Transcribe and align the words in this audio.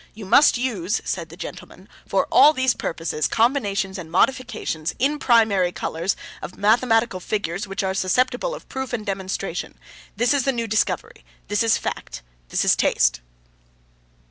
You 0.15 0.25
must 0.25 0.57
use,' 0.57 0.99
said 1.05 1.29
the 1.29 1.37
gentleman, 1.37 1.87
'for 2.07 2.25
all 2.31 2.53
these 2.53 2.73
purposes, 2.73 3.27
combinations 3.27 3.99
and 3.99 4.11
modifications 4.11 4.95
(in 4.97 5.19
primary 5.19 5.71
colours) 5.71 6.15
of 6.41 6.57
mathematical 6.57 7.19
figures 7.19 7.67
which 7.67 7.83
are 7.83 7.93
susceptible 7.93 8.55
of 8.55 8.67
proof 8.67 8.93
and 8.93 9.05
demonstration. 9.05 9.77
This 10.15 10.33
is 10.33 10.43
the 10.43 10.53
new 10.53 10.65
discovery. 10.65 11.23
This 11.49 11.61
is 11.61 11.77
fact. 11.77 12.23
This 12.49 12.65
is 12.65 12.75
taste. 12.75 13.21